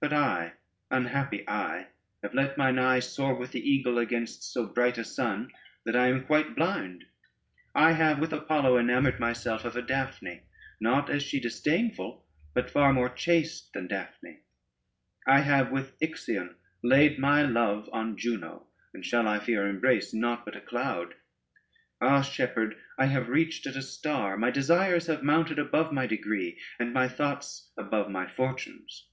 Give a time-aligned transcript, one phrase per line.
[0.00, 0.54] But I,
[0.90, 1.86] unhappy I,
[2.24, 5.52] have let mine eye soar with the eagle against so bright a sun
[5.86, 7.04] that I am quite blind:
[7.76, 10.40] I have with Apollo enamored myself of a Daphne,
[10.80, 14.40] not, as she, disdainful, but far more chaste than Daphne:
[15.28, 20.44] I have with Ixion laid my love on Juno, and shall, I fear, embrace nought
[20.44, 21.14] but a cloud.
[22.00, 26.58] Ah, Shepherd, I have reached at a star: my desires have mounted above my degree,
[26.80, 29.06] and my thoughts above my fortunes.